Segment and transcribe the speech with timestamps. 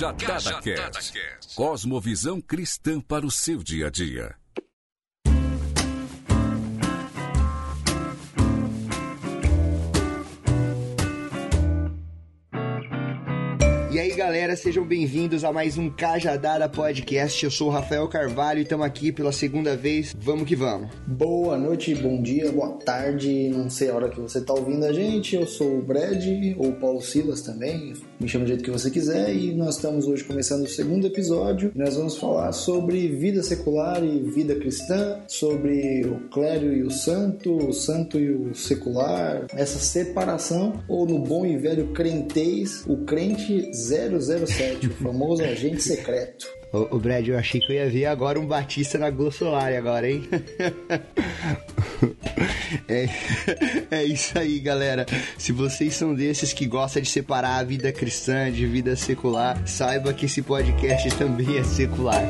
[0.00, 1.54] Cajadada Cast.
[1.54, 4.39] Cosmovisão cristã para o seu dia a dia.
[14.50, 17.44] Galera, sejam bem-vindos a mais um Cajadada Podcast.
[17.44, 20.14] Eu sou o Rafael Carvalho e estamos aqui pela segunda vez.
[20.18, 20.88] Vamos que vamos.
[21.06, 23.48] Boa noite, bom dia, boa tarde.
[23.50, 25.36] Não sei a hora que você está ouvindo a gente.
[25.36, 26.24] Eu sou o Brad
[26.56, 27.94] ou Paulo Silas também.
[28.18, 29.34] Me chama do jeito que você quiser.
[29.34, 31.72] E nós estamos hoje começando o segundo episódio.
[31.74, 37.56] Nós vamos falar sobre vida secular e vida cristã, sobre o clero e o santo,
[37.56, 43.70] o santo e o secular, essa separação, ou no bom e velho crentez, o crente
[44.46, 46.46] 007, o famoso agente secreto.
[46.72, 49.72] Ô, ô, Brad, eu achei que eu ia ver agora um Batista na Globo Solar
[49.72, 50.22] agora, hein?
[52.88, 53.06] é,
[53.90, 55.04] é isso aí, galera.
[55.36, 60.14] Se vocês são desses que gostam de separar a vida cristã de vida secular, saiba
[60.14, 62.24] que esse podcast também é secular.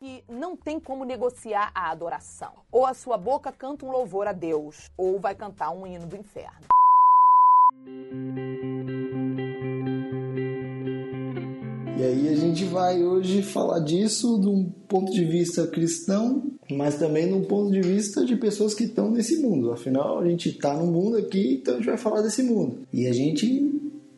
[0.00, 2.52] que não tem como negociar a adoração.
[2.70, 6.16] Ou a sua boca canta um louvor a Deus, ou vai cantar um hino do
[6.16, 6.66] inferno.
[11.98, 16.96] E aí a gente vai hoje falar disso de um ponto de vista cristão, mas
[16.96, 19.72] também de um ponto de vista de pessoas que estão nesse mundo.
[19.72, 22.86] Afinal, a gente está no mundo aqui, então a gente vai falar desse mundo.
[22.92, 23.72] E a gente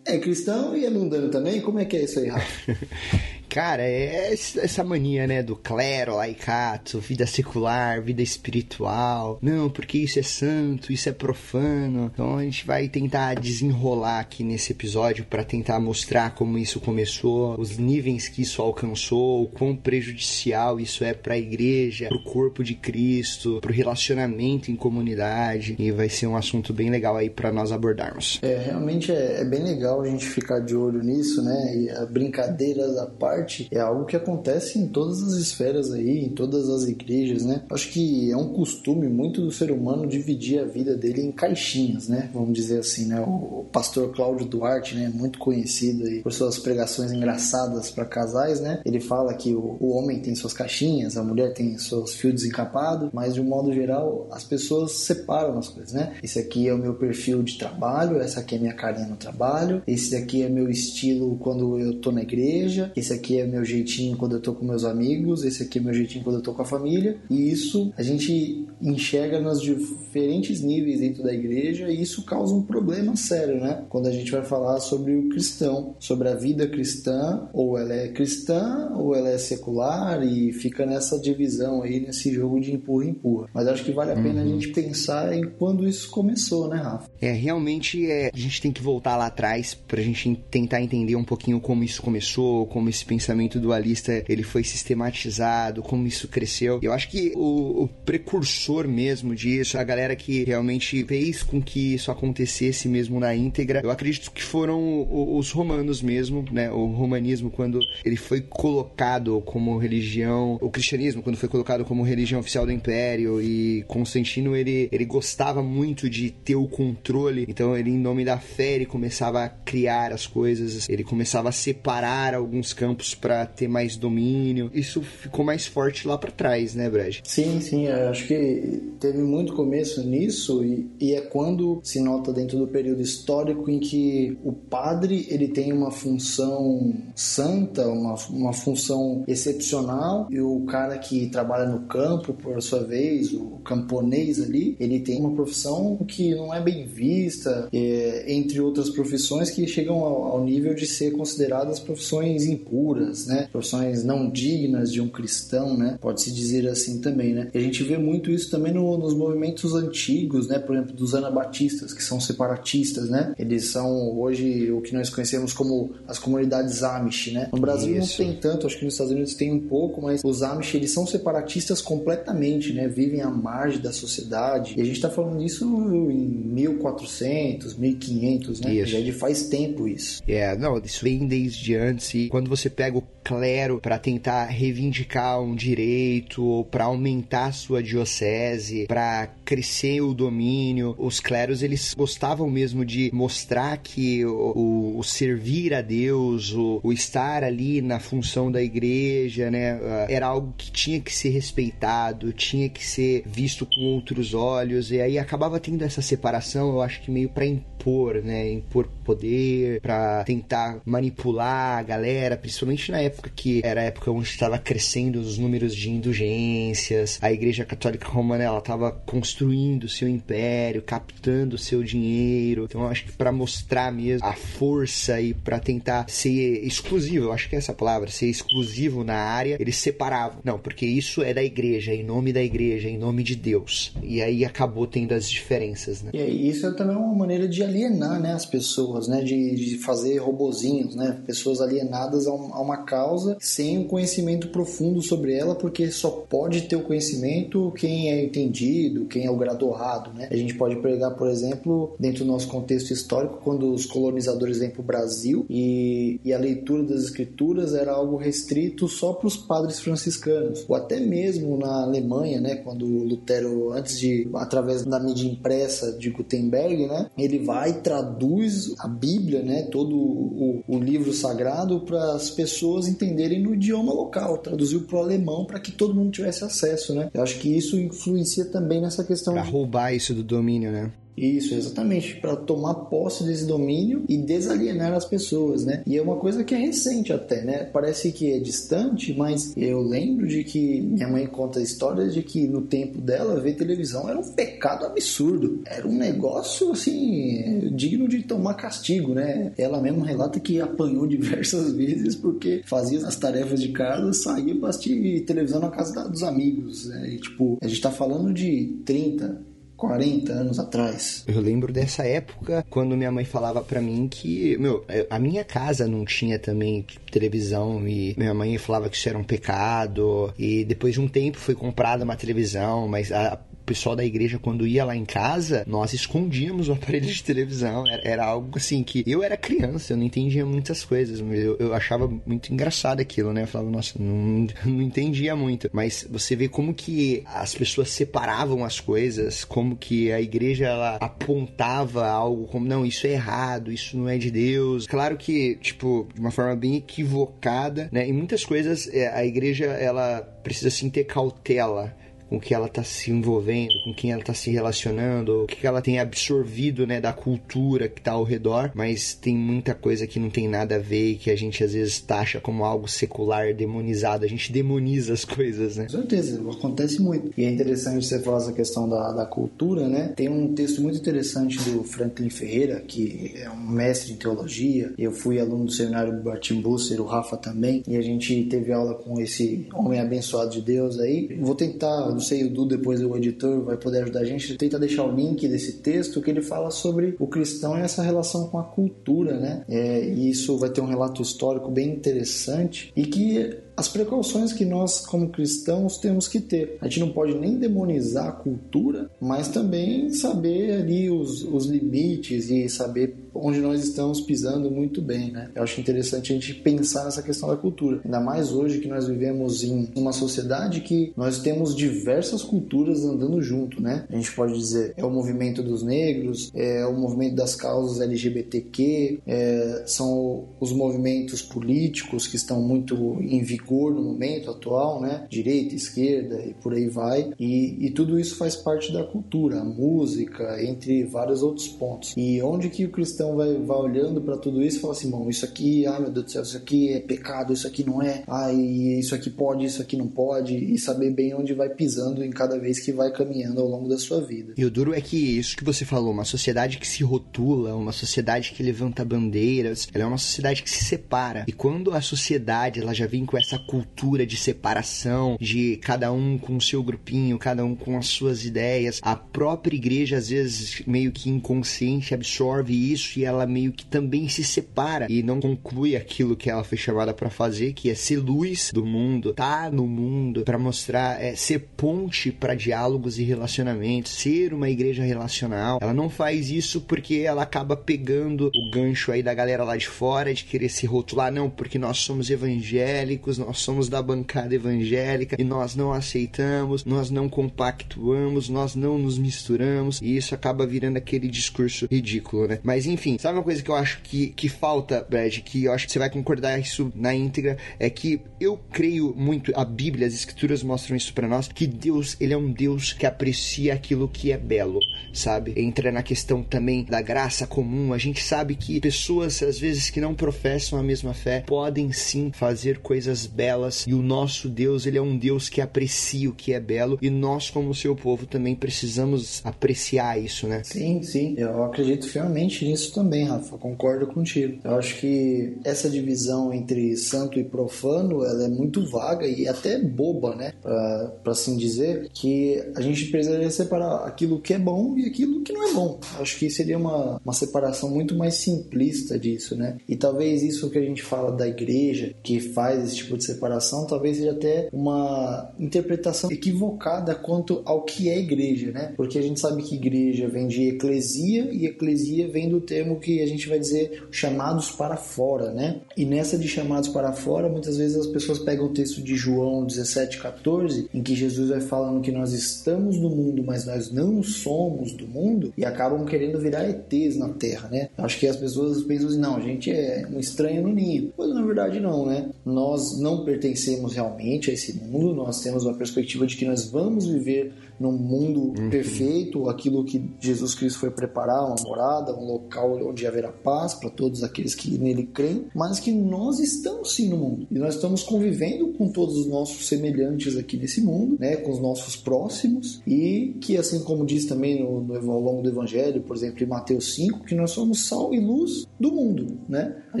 [0.04, 1.60] é cristão e é mundano também?
[1.60, 2.76] Como é que é isso aí, Rafa?
[3.48, 9.38] Cara, é essa mania, né, do clero, laicato, vida secular, vida espiritual.
[9.40, 12.10] Não, porque isso é santo, isso é profano.
[12.12, 17.58] Então a gente vai tentar desenrolar aqui nesse episódio para tentar mostrar como isso começou,
[17.58, 22.24] os níveis que isso alcançou, o quão prejudicial isso é para a igreja, para o
[22.24, 25.74] corpo de Cristo, para o relacionamento em comunidade.
[25.78, 28.38] E vai ser um assunto bem legal aí para nós abordarmos.
[28.42, 31.76] É, realmente é, é bem legal a gente ficar de olho nisso, né?
[31.76, 33.37] E a brincadeira da parte
[33.70, 37.62] é algo que acontece em todas as esferas aí, em todas as igrejas, né?
[37.70, 42.08] Acho que é um costume muito do ser humano dividir a vida dele em caixinhas,
[42.08, 42.30] né?
[42.32, 43.20] Vamos dizer assim, né?
[43.20, 45.10] O pastor Cláudio Duarte, né?
[45.12, 48.80] Muito conhecido aí por suas pregações engraçadas para casais, né?
[48.84, 53.10] Ele fala que o, o homem tem suas caixinhas, a mulher tem seus fios desencapados,
[53.12, 56.16] mas de um modo geral as pessoas separam as coisas, né?
[56.22, 59.82] Esse aqui é o meu perfil de trabalho, essa aqui é minha carinha no trabalho,
[59.86, 64.16] esse daqui é meu estilo quando eu tô na igreja, esse aqui é meu jeitinho
[64.16, 66.62] quando eu tô com meus amigos, esse aqui é meu jeitinho quando eu tô com
[66.62, 67.18] a família.
[67.30, 72.62] E isso a gente enxerga nos diferentes níveis dentro da igreja e isso causa um
[72.62, 73.84] problema sério, né?
[73.88, 78.08] Quando a gente vai falar sobre o cristão, sobre a vida cristã, ou ela é
[78.08, 83.48] cristã ou ela é secular e fica nessa divisão aí, nesse jogo de empurra-empurra.
[83.52, 84.42] Mas acho que vale a pena uhum.
[84.42, 87.10] a gente pensar em quando isso começou, né, Rafa?
[87.20, 91.24] É, realmente é, a gente tem que voltar lá atrás pra gente tentar entender um
[91.24, 93.17] pouquinho como isso começou, como esse pensamento
[93.60, 96.78] dualista ele foi sistematizado, como isso cresceu.
[96.82, 101.94] Eu acho que o, o precursor mesmo disso, a galera que realmente fez com que
[101.94, 105.06] isso acontecesse mesmo na íntegra, eu acredito que foram
[105.36, 106.70] os romanos mesmo, né?
[106.70, 112.40] O romanismo, quando ele foi colocado como religião, o cristianismo, quando foi colocado como religião
[112.40, 117.90] oficial do império, e Constantino, ele, ele gostava muito de ter o controle, então ele,
[117.90, 122.72] em nome da fé, ele começava a criar as coisas, ele começava a separar alguns
[122.72, 124.70] campos para ter mais domínio.
[124.72, 127.18] Isso ficou mais forte lá para trás, né, Brad?
[127.24, 127.88] Sim, sim.
[127.88, 133.02] Acho que teve muito começo nisso e, e é quando se nota dentro do período
[133.02, 140.40] histórico em que o padre ele tem uma função santa, uma, uma função excepcional e
[140.40, 145.34] o cara que trabalha no campo, por sua vez, o camponês ali, ele tem uma
[145.34, 150.74] profissão que não é bem vista, é, entre outras profissões que chegam ao, ao nível
[150.74, 153.48] de ser consideradas profissões impuras, né?
[153.50, 155.98] Profissões não dignas de um cristão, né?
[156.00, 157.50] Pode-se dizer assim também, né?
[157.54, 160.58] E a gente vê muito isso também no, nos movimentos antigos, né?
[160.58, 163.34] Por exemplo, dos anabatistas, que são separatistas, né?
[163.38, 167.48] Eles são hoje o que nós conhecemos como as comunidades Amish, né?
[167.52, 168.22] No Brasil isso.
[168.22, 170.92] não tem tanto, acho que nos Estados Unidos tem um pouco, mas os Amish, eles
[170.92, 172.88] são separatistas completamente, né?
[172.88, 174.74] Vivem à margem da sociedade.
[174.76, 178.74] E a gente tá falando disso em 1400, 1500, né?
[178.74, 178.92] Isso.
[178.92, 180.22] Já de faz tempo isso.
[180.26, 185.38] É, não, isso vem desde antes e quando você pega o clero para tentar reivindicar
[185.38, 190.94] um direito ou para aumentar sua diocese, para crescer o domínio.
[190.96, 196.80] Os cleros eles gostavam mesmo de mostrar que o, o, o servir a Deus, o,
[196.82, 201.28] o, estar ali na função da igreja, né, ah, era algo que tinha que ser
[201.28, 206.80] respeitado, tinha que ser visto com outros olhos e aí acabava tendo essa separação, eu
[206.80, 213.00] acho que meio para impor, né, impor poder, para tentar manipular a galera, principalmente na
[213.00, 218.08] época que era a época onde estava crescendo os números de indulgências, a Igreja Católica
[218.08, 222.64] Romana ela estava construindo seu império, captando seu dinheiro.
[222.64, 227.32] Então eu acho que para mostrar mesmo a força e para tentar ser exclusivo, eu
[227.32, 230.40] acho que é essa palavra, ser exclusivo na área, eles separavam.
[230.44, 233.92] Não, porque isso é da igreja, em nome da igreja, em nome de Deus.
[234.02, 236.10] E aí acabou tendo as diferenças, né?
[236.14, 240.18] E isso é também uma maneira de alienar, né, as pessoas, né, de, de fazer
[240.18, 243.07] robozinhos, né, pessoas alienadas a, um, a uma causa
[243.40, 249.06] sem um conhecimento profundo sobre ela, porque só pode ter o conhecimento quem é entendido,
[249.06, 250.28] quem é o graduado, né?
[250.30, 254.70] A gente pode pegar, por exemplo, dentro do nosso contexto histórico, quando os colonizadores vêm
[254.70, 259.36] para o Brasil e, e a leitura das escrituras era algo restrito só para os
[259.36, 265.28] padres franciscanos, ou até mesmo na Alemanha, né, quando Lutero, antes de, através da mídia
[265.28, 271.12] impressa de Gutenberg, né, ele vai e traduz a Bíblia, né, todo o, o livro
[271.12, 275.94] sagrado para as pessoas entenderem no idioma local, traduziu para o alemão para que todo
[275.94, 277.10] mundo tivesse acesso, né.
[277.12, 279.34] Eu acho que isso influencia também nessa questão.
[279.34, 279.50] Para de...
[279.50, 280.90] roubar isso do domínio, né?
[281.18, 285.82] Isso, exatamente, para tomar posse desse domínio e desalienar as pessoas, né?
[285.86, 287.64] E é uma coisa que é recente até, né?
[287.64, 292.46] Parece que é distante, mas eu lembro de que minha mãe conta histórias de que
[292.46, 298.22] no tempo dela ver televisão era um pecado absurdo, era um negócio assim digno de
[298.22, 299.52] tomar castigo, né?
[299.56, 304.70] Ela mesmo relata que apanhou diversas vezes porque fazia as tarefas de casa, saía para
[304.70, 307.10] assistir televisão na casa dos amigos, né?
[307.10, 309.40] E, tipo, a gente tá falando de 30,
[309.78, 311.24] 40 anos atrás.
[311.26, 315.86] Eu lembro dessa época quando minha mãe falava para mim que, meu, a minha casa
[315.86, 320.94] não tinha também televisão e minha mãe falava que isso era um pecado e depois
[320.94, 324.96] de um tempo foi comprada uma televisão, mas a pessoal da igreja, quando ia lá
[324.96, 327.86] em casa, nós escondíamos o aparelho de televisão.
[327.86, 331.56] Era, era algo assim que eu era criança, eu não entendia muitas coisas, mas eu,
[331.58, 333.42] eu achava muito engraçado aquilo, né?
[333.42, 335.68] Eu falava, nossa, não, não entendia muito.
[335.70, 340.96] Mas você vê como que as pessoas separavam as coisas, como que a igreja ela
[340.96, 344.86] apontava algo como, não, isso é errado, isso não é de Deus.
[344.86, 348.08] Claro que, tipo, de uma forma bem equivocada, né?
[348.08, 351.94] Em muitas coisas, é, a igreja, ela precisa sim ter cautela
[352.28, 355.80] com que ela está se envolvendo, com quem ela está se relacionando, o que ela
[355.80, 360.30] tem absorvido, né, da cultura que está ao redor, mas tem muita coisa que não
[360.30, 364.24] tem nada a ver e que a gente às vezes taxa como algo secular, demonizado.
[364.24, 365.84] A gente demoniza as coisas, né?
[365.84, 367.30] Com certeza, acontece muito.
[367.36, 370.12] E é interessante você falar essa questão da, da cultura, né?
[370.16, 374.92] Tem um texto muito interessante do Franklin Ferreira, que é um mestre em teologia.
[374.98, 378.72] Eu fui aluno do seminário do Martin Busser, o Rafa também, e a gente teve
[378.72, 381.38] aula com esse homem abençoado de Deus aí.
[381.40, 384.78] Vou tentar não sei, o Du, depois o editor, vai poder ajudar a gente, tenta
[384.78, 388.58] deixar o link desse texto que ele fala sobre o cristão e essa relação com
[388.58, 389.64] a cultura, né?
[389.68, 394.64] É, e isso vai ter um relato histórico bem interessante e que as precauções que
[394.64, 396.78] nós, como cristãos, temos que ter.
[396.80, 402.50] A gente não pode nem demonizar a cultura, mas também saber ali os, os limites
[402.50, 405.48] e saber onde nós estamos pisando muito bem, né?
[405.54, 408.00] Eu acho interessante a gente pensar nessa questão da cultura.
[408.04, 413.40] Ainda mais hoje que nós vivemos em uma sociedade que nós temos diversas culturas andando
[413.40, 414.06] junto, né?
[414.10, 419.20] A gente pode dizer é o movimento dos negros, é o movimento das causas LGBTQ,
[419.24, 425.26] é, são os movimentos políticos que estão muito em vigor vigor no momento atual, né?
[425.28, 427.32] Direita, esquerda e por aí vai.
[427.38, 432.14] E, e tudo isso faz parte da cultura, a música, entre vários outros pontos.
[432.16, 435.28] E onde que o cristão vai, vai olhando para tudo isso e fala assim, bom,
[435.28, 438.22] isso aqui, ai meu Deus do céu, isso aqui é pecado, isso aqui não é,
[438.26, 442.30] ai, isso aqui pode, isso aqui não pode, e saber bem onde vai pisando em
[442.30, 444.54] cada vez que vai caminhando ao longo da sua vida.
[444.56, 447.92] E o duro é que isso que você falou, uma sociedade que se rotula, uma
[447.92, 451.44] sociedade que levanta bandeiras, ela é uma sociedade que se separa.
[451.46, 456.38] E quando a sociedade ela já vem com essa cultura de separação, de cada um
[456.38, 459.00] com o seu grupinho, cada um com as suas ideias.
[459.02, 464.28] A própria igreja, às vezes, meio que inconsciente, absorve isso parte ela meio que também
[464.28, 468.18] se separa e não conclui aquilo que ela foi chamada para fazer, que é ser
[468.18, 474.12] luz do mundo, tá no mundo para mostrar, é, ser ponte para diálogos e relacionamentos,
[474.12, 475.78] ser uma igreja relacional.
[475.80, 479.88] Ela não faz isso porque ela acaba pegando o gancho aí da galera lá de
[479.88, 485.34] fora de querer se rotular, não, porque nós somos evangélicos, nós somos da bancada evangélica
[485.38, 490.98] e nós não aceitamos, nós não compactuamos, nós não nos misturamos e isso acaba virando
[490.98, 492.58] aquele discurso ridículo, né?
[492.62, 495.86] Mas enfim, sabe uma coisa que eu acho que, que falta, Brad, que eu acho
[495.86, 500.12] que você vai concordar isso na íntegra, é que eu creio muito, a Bíblia, as
[500.12, 504.30] escrituras mostram isso para nós, que Deus, ele é um Deus que aprecia aquilo que
[504.30, 504.78] é belo,
[505.10, 505.54] sabe?
[505.56, 510.02] Entra na questão também da graça comum, a gente sabe que pessoas, às vezes, que
[510.02, 514.98] não professam a mesma fé, podem sim fazer coisas belas e o nosso Deus, ele
[514.98, 518.56] é um Deus que aprecia o que é belo e nós, como seu povo, também
[518.56, 520.62] precisamos apreciar isso, né?
[520.64, 524.58] Sim, sim, eu acredito fielmente nisso também, Rafa, concordo contigo.
[524.64, 529.78] Eu acho que essa divisão entre santo e profano, ela é muito vaga e até
[529.78, 534.98] boba, né, pra, pra assim dizer, que a gente precisaria separar aquilo que é bom
[534.98, 536.00] e aquilo que não é bom.
[536.16, 539.76] Eu acho que seria uma, uma separação muito mais simplista disso, né?
[539.88, 543.86] E talvez isso que a gente fala da igreja, que faz esse tipo de separação,
[543.86, 548.92] talvez seja até uma interpretação equivocada quanto ao que é igreja, né?
[548.96, 553.20] Porque a gente sabe que igreja vem de eclesia e eclesia vem do termo que
[553.20, 555.80] a gente vai dizer chamados para fora, né?
[555.96, 559.64] E nessa de chamados para fora, muitas vezes as pessoas pegam o texto de João
[559.64, 564.22] 17, 14, em que Jesus vai falando que nós estamos no mundo, mas nós não
[564.22, 567.88] somos do mundo, e acabam querendo virar ETs na Terra, né?
[567.96, 571.12] Acho que as pessoas pensam assim, não, a gente é um estranho no ninho.
[571.16, 572.28] Mas na verdade não, né?
[572.44, 577.06] Nós não pertencemos realmente a esse mundo, nós temos uma perspectiva de que nós vamos
[577.06, 578.70] viver num mundo uhum.
[578.70, 583.90] perfeito, aquilo que Jesus Cristo foi preparar, uma morada, um local onde haverá paz para
[583.90, 588.02] todos aqueles que nele creem, mas que nós estamos sim no mundo e nós estamos
[588.02, 593.36] convivendo com todos os nossos semelhantes aqui nesse mundo, né, com os nossos próximos e
[593.40, 596.94] que assim como diz também no, no ao longo do Evangelho, por exemplo, em Mateus
[596.94, 599.76] 5, que nós somos sal e luz do mundo, né?
[599.92, 600.00] A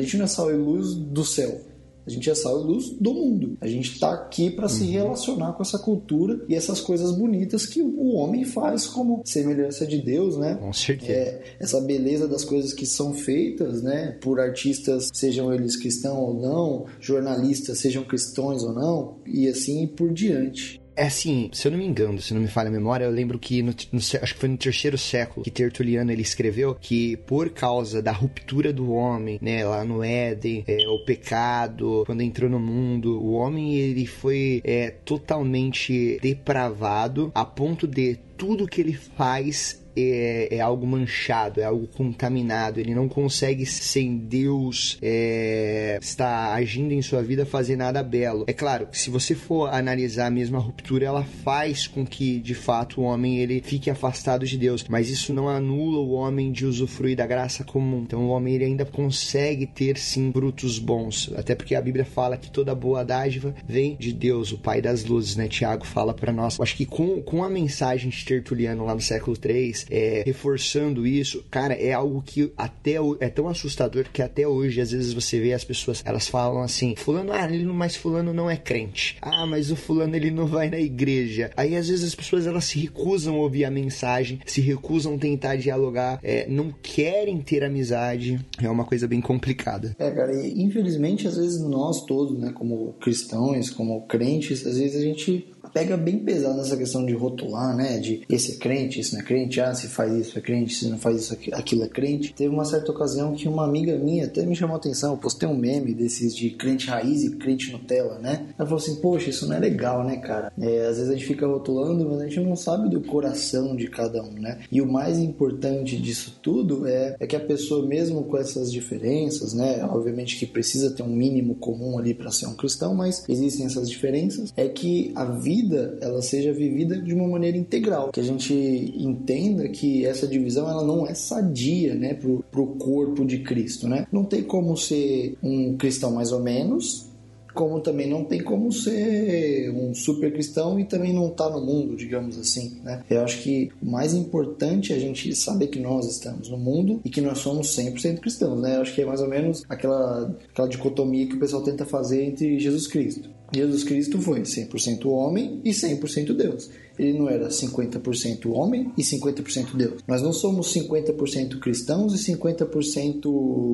[0.00, 1.60] gente não é sal e luz do céu,
[2.08, 3.58] a gente é sal e luz do mundo.
[3.60, 4.90] A gente está aqui para se uhum.
[4.90, 10.00] relacionar com essa cultura e essas coisas bonitas que o homem faz como semelhança de
[10.00, 10.54] Deus, né?
[10.54, 11.12] Com certeza.
[11.12, 14.16] É, essa beleza das coisas que são feitas, né?
[14.22, 20.10] Por artistas, sejam eles cristãos ou não, jornalistas, sejam cristãos ou não, e assim por
[20.10, 20.80] diante.
[20.98, 23.38] É assim, se eu não me engano, se não me falha a memória, eu lembro
[23.38, 27.50] que no, no, acho que foi no terceiro século que Tertuliano ele escreveu que por
[27.50, 32.58] causa da ruptura do homem, né, lá no Éden, é, o pecado, quando entrou no
[32.58, 39.80] mundo, o homem ele foi é, totalmente depravado a ponto de tudo que ele faz
[39.98, 42.80] é, é, algo manchado, é algo contaminado.
[42.80, 48.44] Ele não consegue, sem Deus é, estar agindo em sua vida, fazer nada belo.
[48.46, 52.54] É claro que se você for analisar a mesma ruptura, ela faz com que, de
[52.54, 54.84] fato, o homem ele fique afastado de Deus.
[54.88, 58.02] Mas isso não anula o homem de usufruir da graça comum.
[58.02, 61.32] Então o homem ele ainda consegue ter sim frutos bons.
[61.36, 65.04] Até porque a Bíblia fala que toda boa dádiva vem de Deus, o Pai das
[65.04, 65.48] luzes, né?
[65.48, 66.58] Tiago fala para nós.
[66.58, 71.06] Eu acho que com, com a mensagem de Tertuliano lá no século 3, é, reforçando
[71.06, 75.38] isso, cara, é algo que até é tão assustador que até hoje, às vezes você
[75.40, 79.16] vê as pessoas, elas falam assim, fulano, ah, ele mas fulano não é crente.
[79.20, 81.50] Ah, mas o fulano ele não vai na igreja.
[81.56, 85.18] Aí às vezes as pessoas elas se recusam a ouvir a mensagem, se recusam a
[85.18, 88.38] tentar dialogar, é, não querem ter amizade.
[88.60, 89.94] É uma coisa bem complicada.
[89.98, 95.00] É, cara, e infelizmente às vezes nós todos, né, como cristãos, como crentes, às vezes
[95.00, 97.98] a gente pega bem pesado nessa questão de rotular, né?
[97.98, 100.88] De esse é crente, esse não é crente, ah, se faz isso é crente, se
[100.88, 102.32] não faz isso aquilo é crente.
[102.34, 105.48] Teve uma certa ocasião que uma amiga minha até me chamou a atenção, eu postei
[105.48, 108.46] um meme desses de crente raiz e crente Nutella, né?
[108.58, 110.52] Ela falou assim, poxa, isso não é legal, né, cara?
[110.58, 113.88] É, às vezes a gente fica rotulando, mas a gente não sabe do coração de
[113.88, 114.60] cada um, né?
[114.70, 119.52] E o mais importante disso tudo é, é que a pessoa, mesmo com essas diferenças,
[119.52, 119.84] né?
[119.84, 123.88] Obviamente que precisa ter um mínimo comum ali para ser um cristão, mas existem essas
[123.88, 128.24] diferenças, é que a vida vida ela seja vivida de uma maneira integral, que a
[128.24, 128.54] gente
[128.96, 134.06] entenda que essa divisão ela não é sadia, né, pro, pro corpo de Cristo, né?
[134.12, 137.08] Não tem como ser um cristão mais ou menos,
[137.54, 141.64] como também não tem como ser um super cristão e também não estar tá no
[141.64, 143.02] mundo, digamos assim, né?
[143.10, 147.00] Eu acho que o mais importante é a gente saber que nós estamos no mundo
[147.04, 148.76] e que nós somos 100% cristãos, né?
[148.76, 152.22] Eu acho que é mais ou menos aquela, aquela dicotomia que o pessoal tenta fazer
[152.22, 156.70] entre Jesus Cristo Jesus Cristo foi 100% homem e 100% Deus.
[156.98, 160.02] Ele não era 50% homem e 50% Deus.
[160.06, 163.24] Nós não somos 50% cristãos e 50%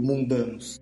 [0.02, 0.80] mundanos.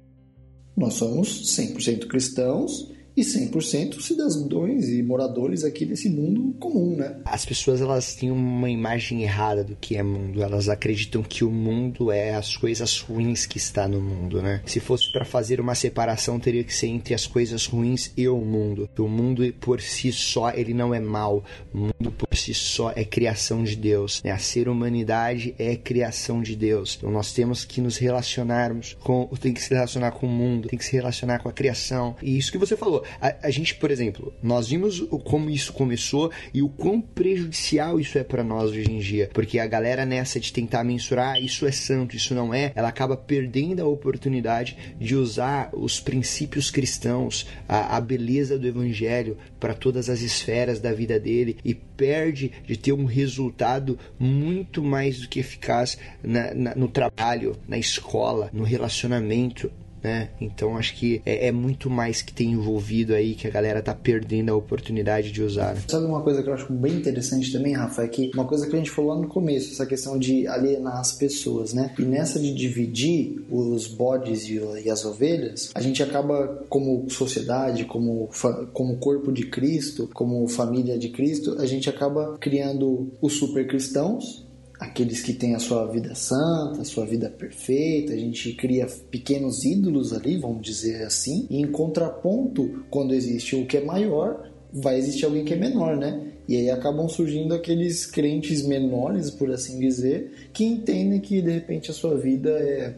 [0.76, 7.16] Nós somos 100% cristãos e 100% cidadãos e moradores aqui desse mundo comum, né?
[7.24, 10.42] As pessoas elas têm uma imagem errada do que é mundo.
[10.42, 14.62] Elas acreditam que o mundo é as coisas ruins que está no mundo, né?
[14.66, 18.38] Se fosse para fazer uma separação, teria que ser entre as coisas ruins e o
[18.38, 18.88] mundo.
[18.98, 21.44] O mundo por si só ele não é mal.
[21.72, 24.22] O mundo por si só é criação de Deus.
[24.22, 24.30] Né?
[24.30, 26.96] A ser humanidade é criação de Deus.
[26.98, 30.78] Então nós temos que nos relacionarmos com, tem que se relacionar com o mundo, tem
[30.78, 32.16] que se relacionar com a criação.
[32.22, 36.30] E isso que você falou, a, a, gente, por exemplo, nós vimos como isso começou
[36.52, 39.30] e o quão prejudicial isso é para nós hoje em dia.
[39.32, 42.88] Porque a galera nessa de tentar mensurar ah, isso é santo, isso não é, ela
[42.88, 49.72] acaba perdendo a oportunidade de usar os princípios cristãos, a, a beleza do evangelho para
[49.72, 55.28] todas as esferas da vida dele e perde de ter um resultado muito mais do
[55.28, 59.70] que eficaz na, na, no trabalho, na escola, no relacionamento,
[60.02, 60.30] né?
[60.40, 63.94] Então acho que é, é, muito mais que tem envolvido aí que a galera tá
[63.94, 65.74] perdendo a oportunidade de usar.
[65.74, 65.82] Né?
[65.86, 68.74] Sabe uma coisa que eu acho bem interessante também, Rafa, é que uma coisa que
[68.74, 71.94] a gente falou lá no começo, essa questão de alienar as pessoas, né?
[71.98, 78.28] E nessa de dividir os bodes e, as ovelhas, a gente acaba como sociedade, como
[78.72, 84.44] como corpo de Cristo, como família de Cristo, a gente acaba criando os super cristãos
[84.82, 89.64] aqueles que têm a sua vida santa, a sua vida perfeita, a gente cria pequenos
[89.64, 94.98] ídolos ali, vamos dizer assim, e em contraponto, quando existe o que é maior, vai
[94.98, 96.32] existir alguém que é menor, né?
[96.48, 101.92] E aí acabam surgindo aqueles crentes menores, por assim dizer, que entendem que de repente
[101.92, 102.96] a sua vida é,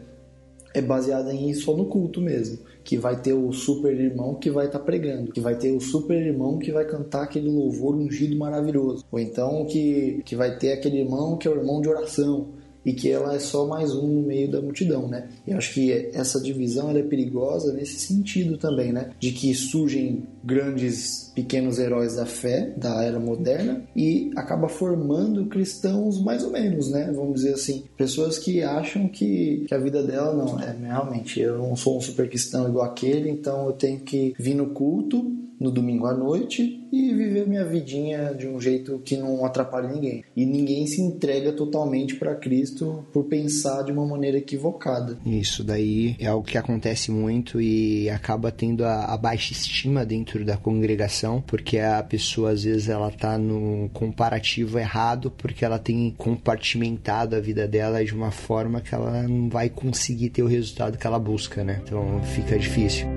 [0.72, 4.66] é baseada em só no culto mesmo que vai ter o super irmão que vai
[4.66, 8.36] estar tá pregando, que vai ter o super irmão que vai cantar aquele louvor ungido
[8.36, 12.48] maravilhoso, ou então que, que vai ter aquele irmão que é o irmão de oração,
[12.84, 15.28] e que ela é só mais um no meio da multidão, né?
[15.46, 19.10] Eu acho que essa divisão é perigosa nesse sentido também, né?
[19.18, 26.20] De que surgem grandes pequenos heróis da fé da era moderna e acaba formando cristãos
[26.22, 27.10] mais ou menos, né?
[27.14, 31.58] Vamos dizer assim, pessoas que acham que, que a vida dela não é realmente eu
[31.58, 35.70] não sou um super cristão igual aquele, então eu tenho que vir no culto no
[35.70, 40.24] domingo à noite e viver minha vidinha de um jeito que não atrapalhe ninguém.
[40.36, 45.18] E ninguém se entrega totalmente para Cristo por pensar de uma maneira equivocada.
[45.26, 50.44] Isso daí é algo que acontece muito e acaba tendo a, a baixa estima dentro
[50.44, 56.14] da congregação, porque a pessoa às vezes ela tá no comparativo errado, porque ela tem
[56.16, 60.98] compartimentado a vida dela de uma forma que ela não vai conseguir ter o resultado
[60.98, 61.80] que ela busca, né?
[61.84, 63.13] Então fica difícil.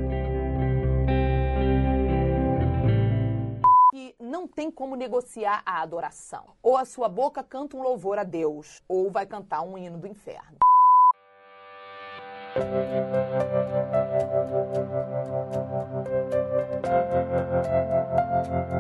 [4.57, 6.45] Tem como negociar a adoração.
[6.63, 10.07] Ou a sua boca canta um louvor a Deus, ou vai cantar um hino do
[10.07, 10.57] inferno.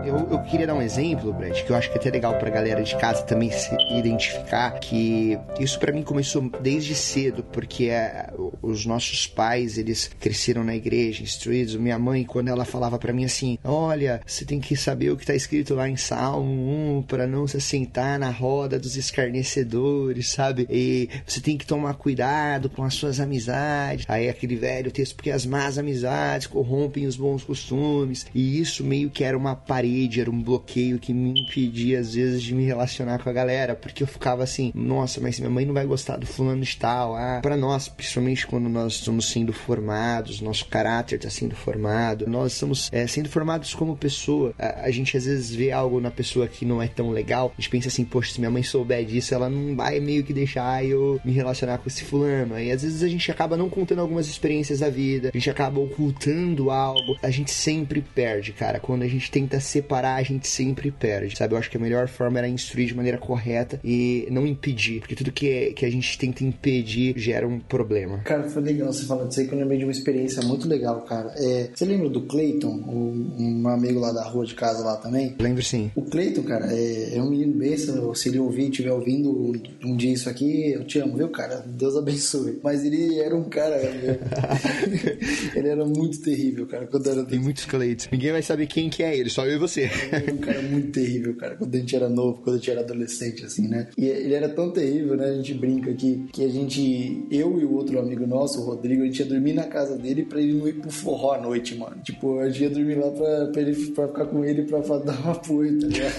[0.03, 2.49] Eu, eu, queria dar um exemplo, Brett, que eu acho que é até legal pra
[2.49, 8.31] galera de casa também se identificar, que isso para mim começou desde cedo, porque é,
[8.69, 11.75] os nossos pais, eles cresceram na igreja, instruídos.
[11.75, 15.25] Minha mãe, quando ela falava para mim assim, olha, você tem que saber o que
[15.25, 20.67] tá escrito lá em Salmo 1 para não se sentar na roda dos escarnecedores, sabe?
[20.69, 24.05] E você tem que tomar cuidado com as suas amizades.
[24.07, 28.25] Aí aquele velho texto, porque as más amizades corrompem os bons costumes.
[28.33, 32.41] E isso meio que era uma parede, era um bloqueio que me impedia às vezes
[32.41, 35.73] de me relacionar com a galera, porque eu ficava assim, nossa, mas minha mãe não
[35.73, 37.15] vai gostar do fulano de tal.
[37.15, 42.53] Ah, para nós, principalmente quando nós estamos sendo formados, nosso caráter está sendo formado, nós
[42.53, 44.53] estamos é, sendo formados como pessoa.
[44.57, 47.61] A, a, gente às vezes vê algo na pessoa que não é tão legal, a
[47.61, 50.83] gente pensa assim, poxa, se minha mãe souber disso, ela não vai meio que deixar
[50.83, 52.59] eu me relacionar com esse fulano.
[52.59, 55.79] E às vezes a gente acaba não contando algumas experiências da vida, a gente acaba
[55.79, 58.79] ocultando algo, a gente sempre perde, cara.
[58.79, 61.53] Quando a gente tenta separar, a gente sempre perde, sabe?
[61.53, 65.15] Eu acho que a melhor forma era instruir de maneira correta e não impedir, porque
[65.15, 68.19] tudo que, que a gente tenta impedir gera um problema.
[68.19, 71.01] Cara, foi legal você falando disso aí, que eu lembrei de uma experiência muito legal,
[71.01, 71.33] cara.
[71.35, 75.35] É, você lembra do Clayton, um, um amigo lá da rua de casa lá também?
[75.39, 75.91] Lembro sim.
[75.95, 80.13] O Clayton, cara, é, é um menino besta, se ele ouvir, estiver ouvindo um dia
[80.13, 81.63] isso aqui, eu te amo, viu, cara?
[81.65, 82.59] Deus abençoe.
[82.63, 83.77] Mas ele era um cara...
[85.55, 87.25] ele era muito terrível, cara, quando era...
[87.25, 88.09] Tem muitos Claytons.
[88.11, 89.89] Ninguém vai saber quem que é ele, só eu e você.
[90.11, 92.81] Ele um cara muito terrível, cara, quando a gente era novo, quando a gente era
[92.81, 93.89] adolescente, assim, né?
[93.97, 95.25] E ele era tão terrível, né?
[95.25, 98.65] A gente brinca que, que a gente, eu e o outro amigo nosso, nosso, o
[98.65, 101.41] Rodrigo, a gente ia dormir na casa dele pra ele não ir pro forró à
[101.41, 101.97] noite, mano.
[102.03, 105.27] Tipo, a gente ia dormir lá pra, pra, ele, pra ficar com ele pra dar
[105.27, 106.13] um apoio, tá ligado?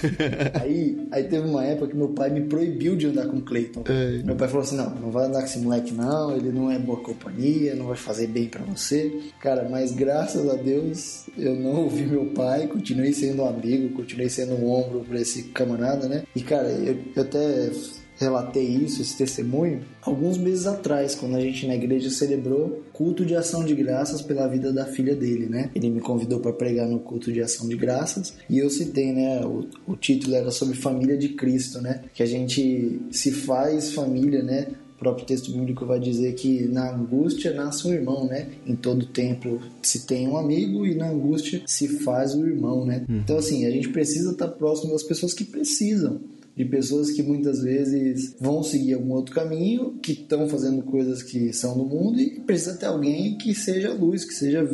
[0.62, 3.82] aí, aí teve uma época que meu pai me proibiu de andar com o Cleiton.
[3.88, 4.22] É.
[4.22, 6.78] Meu pai falou assim: não, não vai andar com esse moleque, não, ele não é
[6.78, 9.12] boa companhia, não vai fazer bem pra você.
[9.40, 14.28] Cara, mas graças a Deus eu não ouvi meu pai, continuei sendo um amigo, continuei
[14.28, 16.24] sendo um ombro pra esse camarada, né?
[16.34, 17.70] E cara, eu, eu até
[18.18, 23.34] relatei isso, esse testemunho, alguns meses atrás, quando a gente na igreja celebrou culto de
[23.34, 25.70] ação de graças pela vida da filha dele, né?
[25.74, 29.40] Ele me convidou para pregar no culto de ação de graças e eu citei, né?
[29.46, 32.02] O, o título era sobre família de Cristo, né?
[32.12, 34.66] Que a gente se faz família, né?
[34.96, 38.48] O próprio texto bíblico vai dizer que na angústia nasce um irmão, né?
[38.66, 43.06] Em todo tempo se tem um amigo e na angústia se faz o irmão, né?
[43.08, 43.18] Uhum.
[43.18, 46.20] Então, assim, a gente precisa estar próximo das pessoas que precisam
[46.58, 51.52] de pessoas que muitas vezes vão seguir algum outro caminho, que estão fazendo coisas que
[51.52, 54.68] são do mundo e precisa ter alguém que seja luz, que seja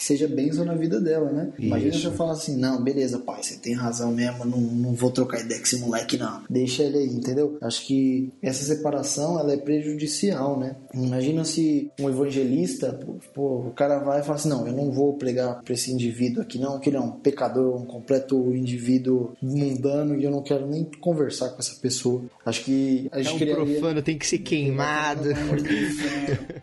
[0.00, 1.52] que seja bênção na vida dela, né?
[1.58, 1.66] Isso.
[1.66, 5.10] Imagina se eu falar assim, não, beleza, pai, você tem razão mesmo, não, não vou
[5.10, 6.40] trocar ideia com esse moleque, não.
[6.48, 7.58] Deixa ele aí, entendeu?
[7.60, 10.74] Acho que essa separação, ela é prejudicial, né?
[10.94, 12.98] Imagina se um evangelista,
[13.34, 16.42] pô, o cara vai e fala assim, não, eu não vou pregar pra esse indivíduo
[16.42, 20.66] aqui, não, que ele é um pecador, um completo indivíduo mundano e eu não quero
[20.66, 22.22] nem conversar com essa pessoa.
[22.46, 23.64] Acho que a gente é um criaria...
[23.78, 25.28] profano, tem que ser queimado.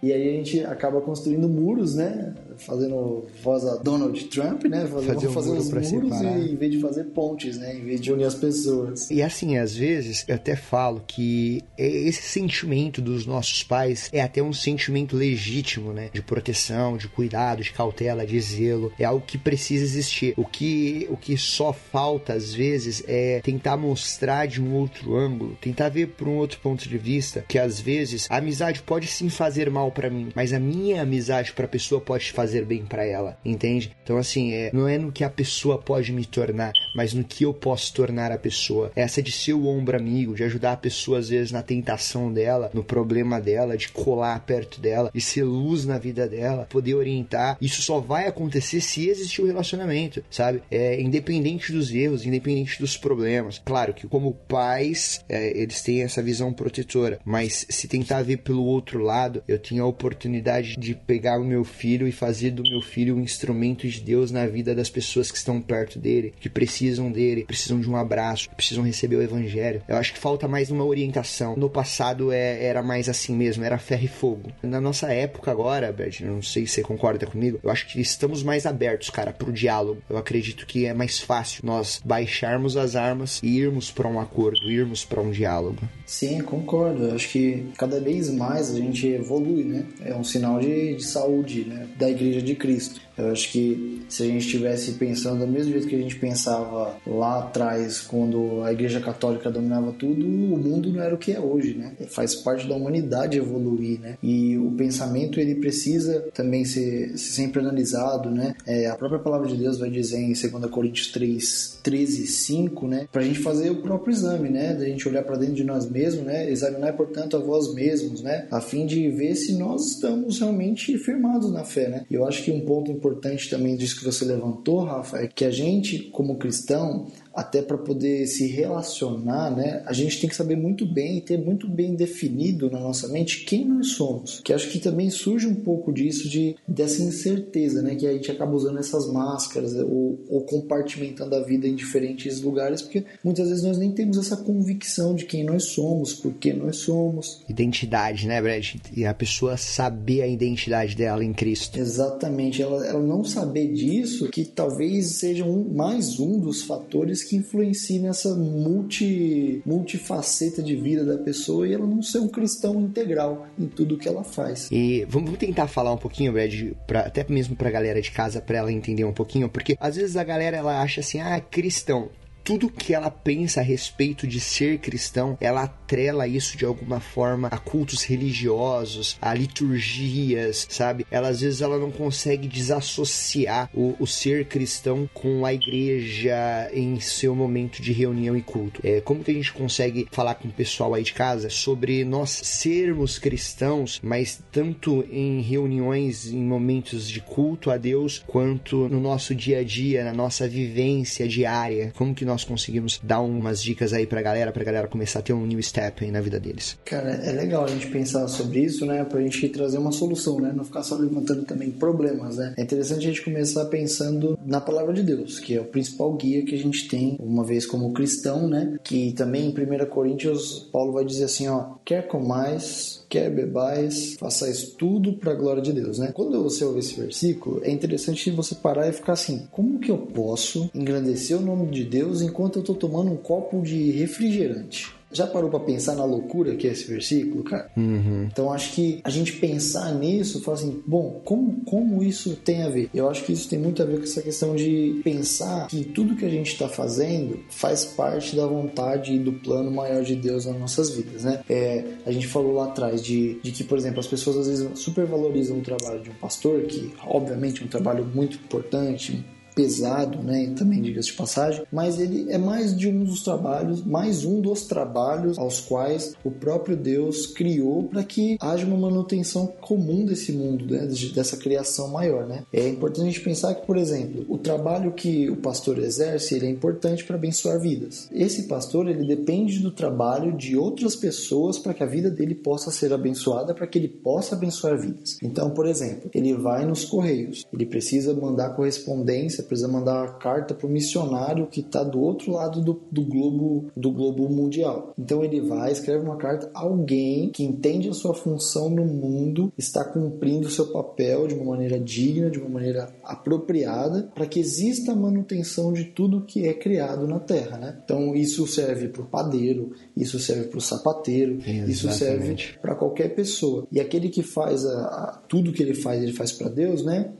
[0.01, 2.33] e aí a gente acaba construindo muros, né?
[2.57, 4.85] Fazendo voz a Donald Trump, né?
[4.87, 6.39] Fazer, fazer, um fazer os muros separar.
[6.39, 7.75] e, em vez de fazer pontes, né?
[7.75, 9.09] Em vez de unir as pessoas.
[9.09, 14.41] E assim, às vezes, eu até falo que esse sentimento dos nossos pais é até
[14.41, 16.09] um sentimento legítimo, né?
[16.13, 18.91] De proteção, de cuidado, de cautela, de zelo.
[18.99, 20.33] É algo que precisa existir.
[20.37, 25.57] O que, o que só falta, às vezes, é tentar mostrar de um outro ângulo,
[25.61, 29.29] tentar ver por um outro ponto de vista, que às vezes a amizade pode sim
[29.29, 33.05] fazer mal para mim, mas a minha amizade para a pessoa pode fazer bem para
[33.05, 33.91] ela entende?
[34.03, 37.43] Então, assim, é, não é no que a pessoa pode me tornar, mas no que
[37.43, 38.91] eu posso tornar a pessoa.
[38.95, 42.69] Essa de ser o ombro amigo, de ajudar a pessoa, às vezes, na tentação dela,
[42.73, 47.57] no problema dela, de colar perto dela, de ser luz na vida dela, poder orientar.
[47.61, 50.61] Isso só vai acontecer se existir o um relacionamento, sabe?
[50.69, 53.61] É, independente dos erros, independente dos problemas.
[53.63, 58.63] Claro que, como pais, é, eles têm essa visão protetora, mas se tentar ver pelo
[58.63, 62.81] outro lado, eu tinha a oportunidade de pegar o meu filho e fazer do meu
[62.81, 67.11] filho um instrumento de Deus na vida das pessoas que estão perto dele, que precisam
[67.11, 69.81] dele, precisam de um abraço, precisam receber o evangelho.
[69.87, 71.55] Eu acho que falta mais uma orientação.
[71.57, 74.51] No passado é, era mais assim mesmo, era ferro e fogo.
[74.61, 78.43] Na nossa época agora, Bert, não sei se você concorda comigo, eu acho que estamos
[78.43, 80.01] mais abertos, cara, pro diálogo.
[80.09, 84.69] Eu acredito que é mais fácil nós baixarmos as armas e irmos para um acordo,
[84.69, 85.77] irmos para um diálogo.
[86.05, 87.05] Sim, concordo.
[87.05, 89.85] Eu acho que cada vez mais a gente evolui, né?
[90.01, 91.87] É um sinal de, de saúde, né?
[91.97, 93.06] Da Igreja de Cristo.
[93.17, 96.95] Eu acho que se a gente estivesse pensando do mesmo jeito que a gente pensava
[97.05, 101.39] lá atrás, quando a Igreja Católica dominava tudo, o mundo não era o que é
[101.39, 101.93] hoje, né?
[102.09, 104.17] Faz parte da humanidade evoluir, né?
[104.21, 108.55] E o pensamento ele precisa também ser, ser sempre analisado, né?
[108.65, 113.07] É, a própria palavra de Deus vai dizer em 2 Coríntios 3, 13, 5, né?
[113.11, 114.73] Pra gente fazer o próprio exame, né?
[114.73, 116.49] Da gente olhar para dentro de nós mesmos, né?
[116.49, 118.47] Examinar, portanto, a vós mesmos, né?
[118.51, 122.05] A fim de ver se nós estamos realmente firmados na fé, né?
[122.09, 125.27] E eu acho que um ponto importante importante também disso que você levantou, Rafa, é
[125.27, 130.35] que a gente, como cristão, até para poder se relacionar, né, a gente tem que
[130.35, 134.41] saber muito bem e ter muito bem definido na nossa mente quem nós somos.
[134.43, 138.31] Que acho que também surge um pouco disso de dessa incerteza, né, que a gente
[138.31, 143.63] acaba usando essas máscaras ou, ou compartimentando a vida em diferentes lugares, porque muitas vezes
[143.63, 147.43] nós nem temos essa convicção de quem nós somos, por que nós somos.
[147.47, 148.75] Identidade, né, Brad?
[148.95, 151.77] E a pessoa saber a identidade dela em Cristo.
[151.77, 152.63] Exatamente.
[152.63, 158.01] Ela, ela não saber disso, que talvez seja um, mais um dos fatores que influencia
[158.01, 163.67] nessa multi, multifaceta de vida da pessoa e ela não ser um cristão integral em
[163.67, 164.69] tudo que ela faz.
[164.71, 168.57] E vamos tentar falar um pouquinho, Brad, pra, até mesmo pra galera de casa, pra
[168.57, 172.09] ela entender um pouquinho, porque às vezes a galera ela acha assim, ah, cristão
[172.47, 177.49] tudo que ela pensa a respeito de ser cristão, ela atrela isso de alguma forma
[177.49, 181.05] a cultos religiosos, a liturgias, sabe?
[181.11, 186.97] Ela às vezes ela não consegue desassociar o, o ser cristão com a igreja em
[187.01, 188.79] seu momento de reunião e culto.
[188.81, 192.29] É, como que a gente consegue falar com o pessoal aí de casa sobre nós
[192.29, 199.35] sermos cristãos, mas tanto em reuniões, em momentos de culto a Deus, quanto no nosso
[199.35, 201.91] dia a dia, na nossa vivência diária?
[201.93, 205.21] Como que nós nós conseguimos dar umas dicas aí pra galera, pra galera começar a
[205.23, 206.77] ter um new step aí na vida deles?
[206.85, 209.03] Cara, é legal a gente pensar sobre isso, né?
[209.03, 210.53] Pra gente trazer uma solução, né?
[210.55, 212.53] Não ficar só levantando também problemas, né?
[212.55, 216.45] É interessante a gente começar pensando na palavra de Deus, que é o principal guia
[216.45, 218.77] que a gente tem, uma vez como cristão, né?
[218.83, 224.69] Que também em 1 Coríntios, Paulo vai dizer assim, ó, quer comais, quer bebais, façais
[224.77, 226.11] tudo para a glória de Deus, né?
[226.13, 229.97] Quando você ouve esse versículo, é interessante você parar e ficar assim: como que eu
[229.97, 234.96] posso engrandecer o nome de Deus enquanto eu estou tomando um copo de refrigerante?
[235.11, 237.71] Já parou para pensar na loucura que é esse versículo, cara?
[237.77, 238.27] Uhum.
[238.31, 242.69] Então acho que a gente pensar nisso, fala assim, bom, como, como isso tem a
[242.69, 242.89] ver?
[242.93, 246.15] Eu acho que isso tem muito a ver com essa questão de pensar que tudo
[246.15, 250.45] que a gente está fazendo faz parte da vontade e do plano maior de Deus
[250.45, 251.41] nas nossas vidas, né?
[251.49, 254.79] É, a gente falou lá atrás de, de que, por exemplo, as pessoas às vezes
[254.79, 259.23] supervalorizam o trabalho de um pastor, que obviamente é um trabalho muito importante,
[259.57, 260.53] pesado, né?
[260.55, 264.65] Também diga-se de passagem, mas ele é mais de um dos trabalhos, mais um dos
[264.65, 270.71] trabalhos aos quais o próprio Deus criou para que haja uma manutenção comum desse mundo,
[270.71, 270.87] né?
[271.15, 272.43] dessa criação maior, né?
[272.53, 276.45] É importante a gente pensar que, por exemplo, o trabalho que o pastor exerce, ele
[276.45, 278.07] é importante para abençoar vidas.
[278.11, 282.69] Esse pastor, ele depende do trabalho de outras pessoas para que a vida dele possa
[282.69, 285.17] ser abençoada, para que ele possa abençoar vidas.
[285.23, 290.53] Então, por exemplo, ele vai nos correios, ele precisa mandar correspondência precisa mandar uma carta
[290.53, 294.93] para o missionário que está do outro lado do, do, globo do globo mundial.
[294.97, 299.83] Então ele vai, escreve uma carta, alguém que entende a sua função no mundo está
[299.83, 304.91] cumprindo o seu papel de uma maneira digna, de uma maneira apropriada, para que exista
[304.91, 307.77] a manutenção de tudo que é criado na Terra, né?
[307.83, 311.71] Então isso serve para o padeiro, isso serve para o sapateiro, Exatamente.
[311.71, 313.67] isso serve para qualquer pessoa.
[313.71, 317.11] E aquele que faz a, a, tudo que ele faz, ele faz para Deus, né?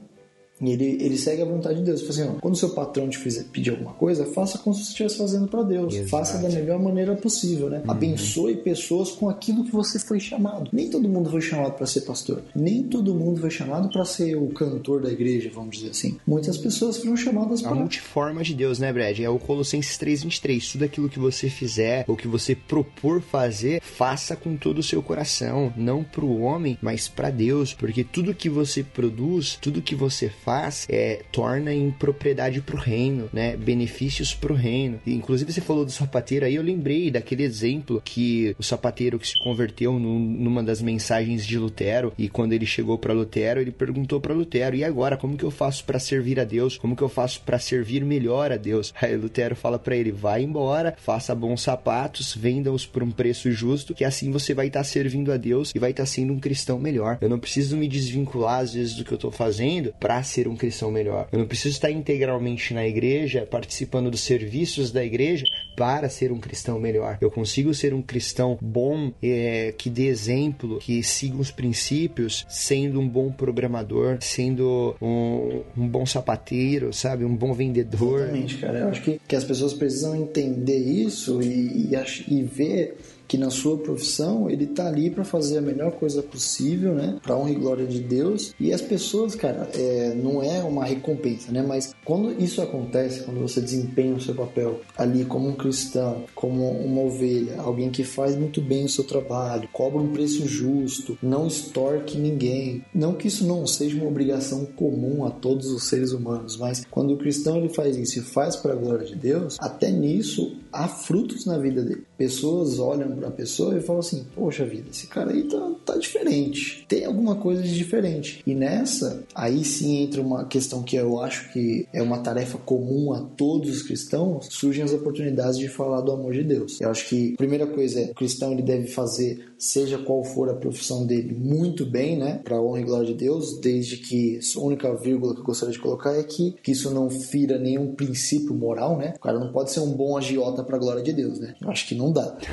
[0.60, 2.00] E ele, ele segue a vontade de Deus.
[2.00, 4.84] Ele assim, ó, quando o seu patrão te fizer, pedir alguma coisa, faça como se
[4.84, 5.94] você estivesse fazendo para Deus.
[5.94, 6.08] Exato.
[6.08, 7.82] Faça da melhor maneira possível, né?
[7.84, 7.90] Uhum.
[7.90, 10.70] Abençoe pessoas com aquilo que você foi chamado.
[10.72, 12.42] Nem todo mundo foi chamado para ser pastor.
[12.54, 16.18] Nem todo mundo foi chamado para ser o cantor da igreja, vamos dizer assim.
[16.26, 17.70] Muitas pessoas foram chamadas para...
[17.70, 19.18] A multiforma de Deus, né, Brad?
[19.20, 20.72] É o Colossenses 3.23.
[20.72, 25.02] Tudo aquilo que você fizer, ou que você propor fazer, faça com todo o seu
[25.02, 25.72] coração.
[25.76, 27.74] Não para o homem, mas para Deus.
[27.74, 32.74] Porque tudo que você produz, tudo que você faz, faz é, torna em propriedade para
[32.74, 33.54] o reino, né?
[33.54, 34.98] Benefícios para o reino.
[35.04, 39.28] E, inclusive você falou do sapateiro aí, eu lembrei daquele exemplo que o sapateiro que
[39.28, 44.22] se converteu numa das mensagens de Lutero e quando ele chegou para Lutero, ele perguntou
[44.22, 46.78] para Lutero: "E agora, como que eu faço para servir a Deus?
[46.78, 50.42] Como que eu faço para servir melhor a Deus?" Aí Lutero fala para ele: "Vai
[50.42, 54.84] embora, faça bons sapatos, venda-os por um preço justo, que assim você vai estar tá
[54.84, 57.18] servindo a Deus e vai estar tá sendo um cristão melhor.
[57.20, 60.56] Eu não preciso me desvincular às vezes do que eu estou fazendo para ser um
[60.56, 61.28] cristão melhor.
[61.32, 65.44] Eu não preciso estar integralmente na igreja, participando dos serviços da igreja
[65.76, 67.18] para ser um cristão melhor.
[67.20, 73.00] Eu consigo ser um cristão bom, é, que dê exemplo, que siga os princípios, sendo
[73.00, 77.24] um bom programador, sendo um, um bom sapateiro, sabe?
[77.24, 78.20] Um bom vendedor.
[78.20, 78.78] Exatamente, cara.
[78.78, 82.96] Eu acho que, que as pessoas precisam entender isso e, e, e ver
[83.28, 87.18] que na sua profissão ele tá ali para fazer a melhor coisa possível, né?
[87.22, 88.54] Para honra e glória de Deus.
[88.58, 91.62] E as pessoas, cara, é, não é uma recompensa, né?
[91.62, 96.70] Mas quando isso acontece, quando você desempenha o seu papel ali como um cristão, como
[96.70, 101.46] uma ovelha, alguém que faz muito bem o seu trabalho, cobra um preço justo, não
[101.46, 102.82] extorque ninguém.
[102.94, 107.12] Não que isso não seja uma obrigação comum a todos os seres humanos, mas quando
[107.12, 110.88] o cristão ele faz isso e faz para a glória de Deus, até nisso há
[110.88, 112.04] frutos na vida dele.
[112.16, 115.98] Pessoas olham para a pessoa e falam assim: Poxa vida, esse cara aí tá, tá
[115.98, 116.84] diferente.
[116.86, 118.42] Tem alguma coisa de diferente.
[118.46, 123.12] E nessa, aí sim entra uma questão que eu acho que é uma tarefa comum
[123.12, 126.80] a todos os cristãos, surgem as oportunidades de falar do amor de Deus.
[126.80, 130.50] Eu acho que a primeira coisa é: o cristão ele deve fazer, seja qual for
[130.50, 132.40] a profissão dele, muito bem, né?
[132.44, 135.80] Para honra e glória de Deus, desde que a única vírgula que eu gostaria de
[135.80, 139.14] colocar é que, que isso não fira nenhum princípio moral, né?
[139.16, 141.54] O cara não pode ser um bom agiota para a glória de Deus, né?
[141.60, 142.36] Eu acho que não dá.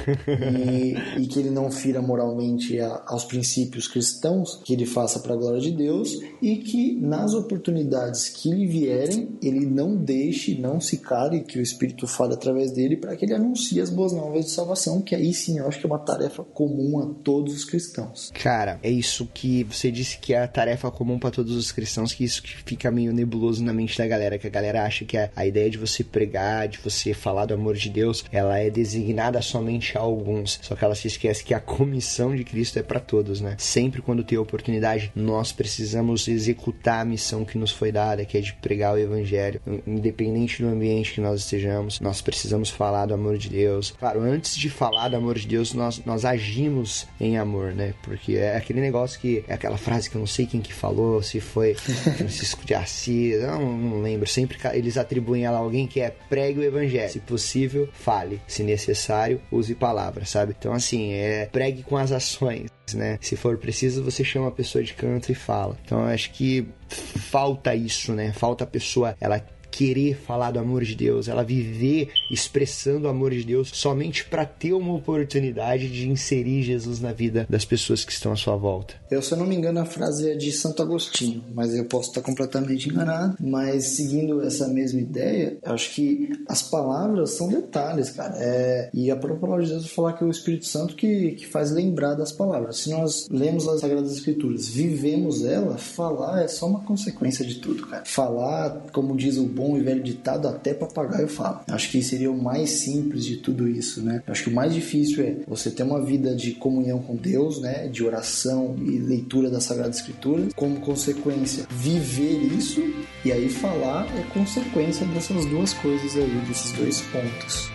[0.55, 5.33] E, e que ele não fira moralmente a, aos princípios cristãos, que ele faça para
[5.33, 10.79] a glória de Deus e que nas oportunidades que lhe vierem, ele não deixe, não
[10.79, 14.45] se cale, que o Espírito fale através dele para que ele anuncie as boas novas
[14.45, 17.65] de salvação, que aí sim eu acho que é uma tarefa comum a todos os
[17.65, 18.31] cristãos.
[18.33, 22.13] Cara, é isso que você disse que é a tarefa comum para todos os cristãos,
[22.13, 25.17] que isso que fica meio nebuloso na mente da galera, que a galera acha que
[25.17, 28.69] a, a ideia de você pregar, de você falar do amor de Deus, ela é
[28.69, 32.83] designada somente a alguns só que ela se esquece que a comissão de Cristo é
[32.83, 33.55] para todos, né?
[33.57, 38.41] Sempre quando tem oportunidade, nós precisamos executar a missão que nos foi dada, que é
[38.41, 43.37] de pregar o evangelho, independente do ambiente que nós estejamos, nós precisamos falar do amor
[43.37, 43.93] de Deus.
[43.97, 47.93] Claro, antes de falar do amor de Deus, nós, nós agimos em amor, né?
[48.03, 51.21] Porque é aquele negócio que é aquela frase que eu não sei quem que falou,
[51.21, 51.73] se foi
[52.17, 54.27] Francisco de Assis, não, não lembro.
[54.27, 57.11] Sempre eles atribuem ela a alguém que é pregue o evangelho.
[57.11, 58.41] Se possível, fale.
[58.47, 60.55] Se necessário, use palavras, sabe?
[60.57, 62.69] Então, assim, é pregue com as ações.
[62.93, 63.17] Né?
[63.21, 65.77] Se for preciso, você chama a pessoa de canto e fala.
[65.83, 68.31] Então, acho que falta isso, né?
[68.33, 69.39] Falta a pessoa ela
[69.75, 74.45] querer falar do amor de Deus, ela viver expressando o amor de Deus somente para
[74.45, 78.93] ter uma oportunidade de inserir Jesus na vida das pessoas que estão à sua volta.
[79.11, 82.09] Eu, se eu não me engano, a frase é de Santo Agostinho, mas eu posso
[82.09, 83.35] estar completamente enganado.
[83.39, 88.35] Mas seguindo essa mesma ideia, eu acho que as palavras são detalhes, cara.
[88.37, 88.89] É...
[88.93, 91.71] E a própria palavra de vai falar que é o Espírito Santo que, que faz
[91.71, 92.77] lembrar das palavras.
[92.77, 97.85] Se nós lemos as Sagradas Escrituras, vivemos ela, falar é só uma consequência de tudo,
[97.87, 98.03] cara.
[98.05, 101.63] Falar, como diz o bom bom e velho ditado, até papagaio fala.
[101.67, 104.21] Acho que seria o mais simples de tudo isso, né?
[104.27, 107.87] Acho que o mais difícil é você ter uma vida de comunhão com Deus, né?
[107.87, 110.49] De oração e leitura da Sagrada Escritura.
[110.55, 112.81] Como consequência, viver isso
[113.23, 117.69] e aí falar é consequência dessas duas coisas aí, desses dois pontos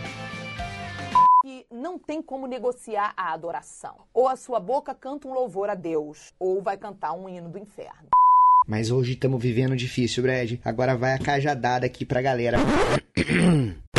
[1.72, 3.96] não tem como negociar a adoração.
[4.12, 7.58] Ou a sua boca canta um louvor a Deus, ou vai cantar um hino do
[7.58, 8.10] inferno.
[8.66, 10.58] Mas hoje estamos vivendo difícil, Brad.
[10.64, 12.58] Agora vai a cajadada aqui pra galera.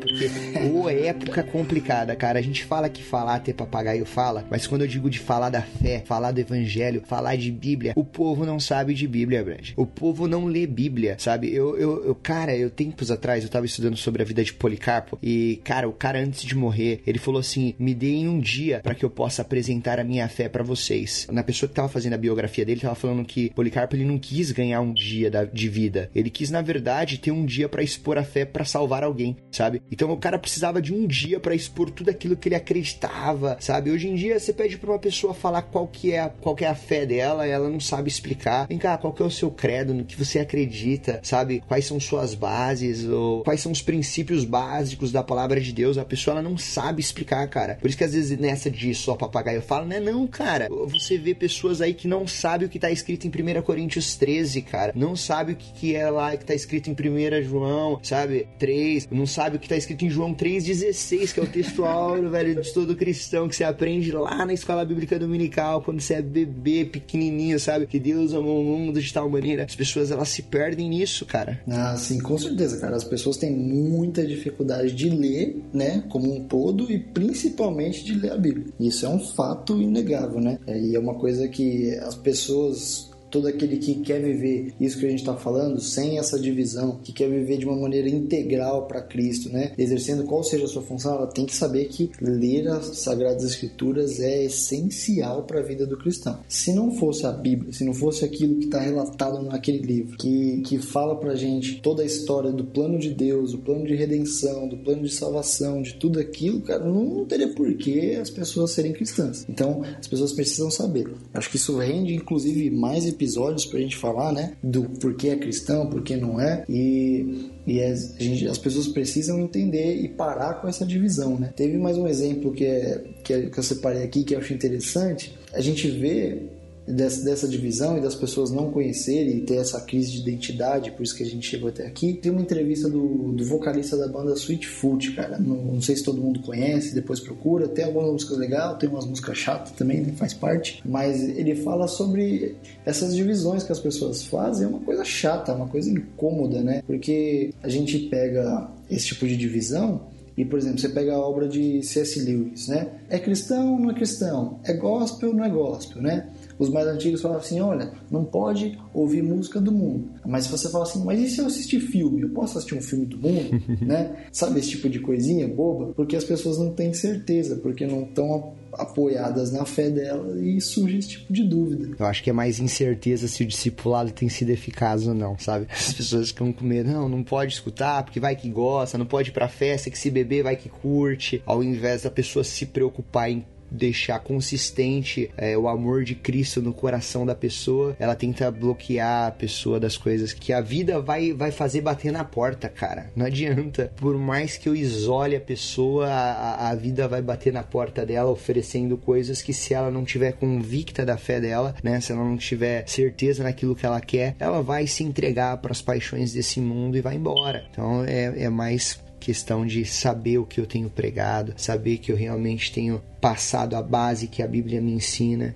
[0.00, 0.30] Porque,
[0.72, 2.38] ô, época complicada, cara.
[2.38, 5.62] A gente fala que falar ter papagaio fala, mas quando eu digo de falar da
[5.62, 9.70] fé, falar do evangelho, falar de Bíblia, o povo não sabe de Bíblia, Brad.
[9.76, 11.52] O povo não lê Bíblia, sabe?
[11.52, 15.18] Eu, eu, eu, cara, eu tempos atrás eu tava estudando sobre a vida de Policarpo
[15.22, 18.94] e, cara, o cara antes de morrer, ele falou assim: me deem um dia para
[18.94, 21.26] que eu possa apresentar a minha fé para vocês.
[21.30, 24.52] Na pessoa que tava fazendo a biografia dele, tava falando que Policarpo ele não quis
[24.52, 26.10] ganhar um dia de vida.
[26.14, 29.82] Ele quis, na verdade, ter um dia para expor a fé para salvar alguém, sabe?
[29.90, 33.90] Então o cara precisava de um dia para expor tudo aquilo que ele acreditava, sabe?
[33.90, 36.64] Hoje em dia você pede para uma pessoa falar qual que é a, qual que
[36.64, 38.66] é a fé dela, ela não sabe explicar.
[38.66, 41.62] Vem cá, qual que é o seu credo, no que você acredita, sabe?
[41.66, 45.98] Quais são suas bases ou quais são os princípios básicos da palavra de Deus?
[45.98, 47.76] A pessoa ela não sabe explicar, cara.
[47.80, 50.00] Por isso que às vezes nessa de só papagaio fala, né?
[50.00, 50.68] Não, cara.
[50.70, 54.62] Você vê pessoas aí que não sabem o que tá escrito em 1 Coríntios 13,
[54.62, 54.92] cara.
[54.94, 58.48] Não sabe o que, que é lá que tá escrito em 1 João, sabe?
[58.58, 59.08] 3.
[59.10, 62.60] Não sabe o que tá escrito em João 3,16, que é o texto áureo, velho,
[62.60, 66.84] de todo cristão, que você aprende lá na escola bíblica dominical, quando você é bebê,
[66.84, 67.86] pequenininho, sabe?
[67.86, 69.64] Que Deus amou o mundo de tal maneira.
[69.64, 71.60] As pessoas, elas se perdem nisso, cara.
[71.68, 72.96] Ah, sim, com certeza, cara.
[72.96, 78.32] As pessoas têm muita dificuldade de ler, né, como um todo, e principalmente de ler
[78.32, 78.66] a Bíblia.
[78.78, 80.58] Isso é um fato inegável, né?
[80.66, 85.10] E é uma coisa que as pessoas todo aquele que quer viver isso que a
[85.10, 89.50] gente está falando, sem essa divisão, que quer viver de uma maneira integral para Cristo,
[89.50, 89.72] né?
[89.78, 94.20] Exercendo qual seja a sua função, ela tem que saber que ler as Sagradas Escrituras
[94.20, 96.38] é essencial para a vida do cristão.
[96.48, 100.62] Se não fosse a Bíblia, se não fosse aquilo que está relatado naquele livro, que,
[100.62, 104.68] que fala para gente toda a história do plano de Deus, do plano de redenção,
[104.68, 109.44] do plano de salvação, de tudo aquilo, cara, não teria porquê as pessoas serem cristãs.
[109.48, 111.08] Então, as pessoas precisam saber.
[111.32, 114.56] Acho que isso rende, inclusive, mais episódios pra gente falar, né?
[114.62, 116.64] Do porquê é cristão, porquê não é.
[116.68, 121.52] E, e as, gente, as pessoas precisam entender e parar com essa divisão, né?
[121.54, 124.54] Teve mais um exemplo que, é, que, é, que eu separei aqui que eu acho
[124.54, 125.36] interessante.
[125.52, 126.57] A gente vê
[126.94, 131.14] dessa, divisão e das pessoas não conhecerem e ter essa crise de identidade, por isso
[131.14, 132.14] que a gente chegou até aqui.
[132.14, 135.38] Tem uma entrevista do, do vocalista da banda Sweetfoot, cara.
[135.38, 137.68] Não, não, sei se todo mundo conhece, depois procura.
[137.68, 140.12] Tem algumas músicas legais, tem umas músicas chatas também, né?
[140.16, 140.82] faz parte.
[140.84, 144.64] Mas ele fala sobre essas divisões que as pessoas fazem.
[144.64, 146.82] É uma coisa chata, uma coisa incômoda, né?
[146.86, 150.00] Porque a gente pega esse tipo de divisão
[150.38, 152.20] e, por exemplo, você pega a obra de C.S.
[152.20, 152.92] Lewis, né?
[153.10, 154.60] É cristão ou não é cristão?
[154.62, 156.28] É gospel ou não é gospel, né?
[156.58, 160.08] Os mais antigos falavam assim: olha, não pode ouvir música do mundo.
[160.26, 162.22] Mas se você fala assim, mas e se eu assistir filme?
[162.22, 163.62] Eu posso assistir um filme do mundo?
[163.80, 164.24] né?
[164.32, 165.92] Sabe esse tipo de coisinha boba?
[165.94, 170.98] Porque as pessoas não têm certeza, porque não estão apoiadas na fé dela e surge
[170.98, 171.96] esse tipo de dúvida.
[171.98, 175.66] Eu acho que é mais incerteza se o discipulado tem sido eficaz ou não, sabe?
[175.72, 179.30] As pessoas ficam com medo, não, não pode escutar porque vai que gosta, não pode
[179.30, 183.30] ir pra festa, que se beber vai que curte, ao invés da pessoa se preocupar
[183.30, 189.28] em deixar consistente é, o amor de Cristo no coração da pessoa, ela tenta bloquear
[189.28, 193.10] a pessoa das coisas que a vida vai, vai fazer bater na porta, cara.
[193.14, 193.92] Não adianta.
[193.96, 198.30] Por mais que eu isole a pessoa, a, a vida vai bater na porta dela
[198.30, 202.36] oferecendo coisas que se ela não tiver convicta da fé dela, né, se ela não
[202.36, 206.96] tiver certeza naquilo que ela quer, ela vai se entregar para as paixões desse mundo
[206.96, 207.66] e vai embora.
[207.70, 212.16] Então é, é mais questão de saber o que eu tenho pregado, saber que eu
[212.16, 215.54] realmente tenho passado a base que a Bíblia me ensina,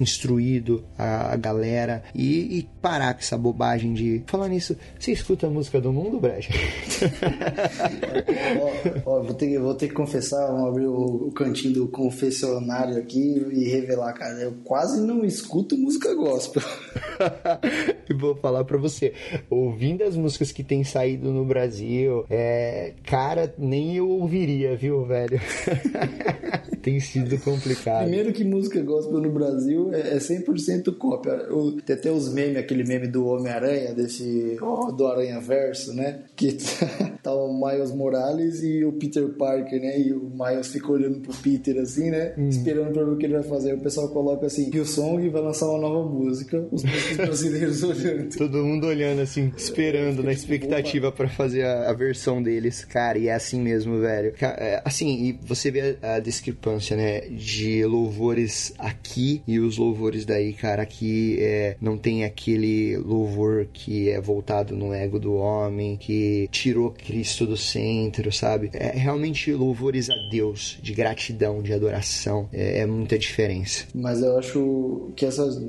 [0.00, 4.22] instruído a, galera e, e, parar com essa bobagem de.
[4.26, 6.50] Falar nisso, você escuta a música do mundo, Breja?
[9.06, 12.98] ó, ó, vou, ter, vou ter que confessar, vamos abrir o, o, cantinho do confessionário
[12.98, 14.40] aqui e revelar, cara.
[14.40, 16.62] Eu quase não escuto música gospel.
[18.08, 19.12] e vou falar pra você,
[19.48, 25.40] ouvindo as músicas que tem saído no Brasil, é, cara, nem eu ouviria, viu, velho?
[26.84, 28.02] tem sido complicado.
[28.02, 31.38] Primeiro que música gospel no Brasil é 100% é cópia.
[31.86, 36.24] tem até os memes, aquele meme do Homem-Aranha, desse oh, do Aranha Verso, né?
[36.36, 36.58] Que
[37.22, 39.98] tá o Miles Morales e o Peter Parker, né?
[39.98, 42.34] E o Miles fica olhando pro Peter assim, né?
[42.36, 42.48] Hum.
[42.50, 43.72] Esperando pra ver o que ele vai fazer.
[43.72, 47.82] O pessoal coloca assim, que o Song vai lançar uma nova música, os músicos brasileiros
[47.82, 48.36] olhando.
[48.36, 52.84] Todo mundo olhando assim, esperando, na expectativa para fazer a, a, versão deles.
[52.94, 54.32] Cara, e é assim mesmo, velho.
[54.40, 57.22] É, assim, e você vê a, a discrepância, né?
[57.22, 60.82] De louvores aqui e os louvores daí, cara.
[60.82, 66.92] Aqui é, não tem aquele louvor que é voltado no ego do homem, que tirou
[66.92, 68.70] Cristo do centro, sabe?
[68.72, 72.48] É realmente louvores a Deus, de gratidão, de adoração.
[72.52, 73.86] É, é muita diferença.
[73.92, 75.60] Mas eu acho que essas